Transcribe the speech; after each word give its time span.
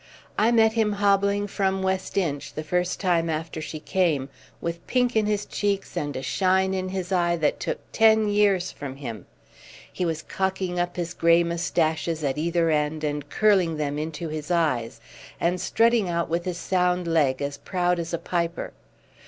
I 0.35 0.51
met 0.51 0.73
him 0.73 0.93
hobbling 0.93 1.45
from 1.45 1.83
West 1.83 2.17
Inch 2.17 2.55
the 2.55 2.63
first 2.63 2.99
time 2.99 3.29
after 3.29 3.61
she 3.61 3.79
came, 3.79 4.29
with 4.59 4.87
pink 4.87 5.15
in 5.15 5.27
his 5.27 5.45
cheeks 5.45 5.95
and 5.95 6.15
a 6.15 6.23
shine 6.23 6.73
in 6.73 6.89
his 6.89 7.11
eye 7.11 7.35
that 7.35 7.59
took 7.59 7.77
ten 7.91 8.27
years 8.27 8.71
from 8.71 8.95
him. 8.95 9.27
He 9.93 10.03
was 10.03 10.23
cocking 10.23 10.79
up 10.79 10.95
his 10.95 11.13
grey 11.13 11.43
moustaches 11.43 12.23
at 12.23 12.39
either 12.39 12.71
end 12.71 13.03
and 13.03 13.29
curling 13.29 13.77
them 13.77 13.99
into 13.99 14.29
his 14.29 14.49
eyes, 14.49 15.01
and 15.39 15.61
strutting 15.61 16.09
out 16.09 16.29
with 16.29 16.45
his 16.45 16.57
sound 16.57 17.05
leg 17.07 17.39
as 17.39 17.57
proud 17.57 17.99
as 17.99 18.11
a 18.11 18.17
piper. 18.17 18.73